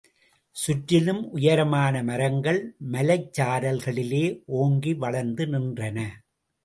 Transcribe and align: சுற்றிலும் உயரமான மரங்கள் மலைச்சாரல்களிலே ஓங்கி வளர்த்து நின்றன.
சுற்றிலும் 0.55 1.31
உயரமான 1.31 2.01
மரங்கள் 2.03 2.59
மலைச்சாரல்களிலே 2.91 4.25
ஓங்கி 4.61 4.93
வளர்த்து 4.93 5.45
நின்றன. 5.45 5.99